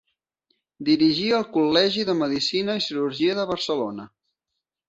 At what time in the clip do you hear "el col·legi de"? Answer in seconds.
1.41-2.17